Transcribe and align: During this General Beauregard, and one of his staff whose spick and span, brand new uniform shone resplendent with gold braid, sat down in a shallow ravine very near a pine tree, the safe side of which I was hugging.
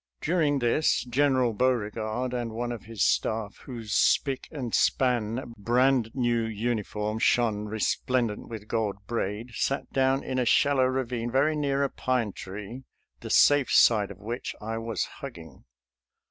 During 0.19 0.57
this 0.57 1.03
General 1.03 1.53
Beauregard, 1.53 2.33
and 2.33 2.53
one 2.53 2.71
of 2.71 2.85
his 2.85 3.03
staff 3.03 3.57
whose 3.65 3.93
spick 3.93 4.47
and 4.49 4.73
span, 4.73 5.53
brand 5.59 6.09
new 6.15 6.41
uniform 6.41 7.19
shone 7.19 7.65
resplendent 7.65 8.47
with 8.47 8.67
gold 8.67 9.05
braid, 9.05 9.51
sat 9.53 9.93
down 9.93 10.23
in 10.23 10.39
a 10.39 10.45
shallow 10.45 10.85
ravine 10.85 11.29
very 11.29 11.55
near 11.55 11.83
a 11.83 11.89
pine 11.91 12.31
tree, 12.33 12.81
the 13.19 13.29
safe 13.29 13.69
side 13.71 14.09
of 14.09 14.17
which 14.17 14.55
I 14.59 14.79
was 14.79 15.03
hugging. 15.03 15.65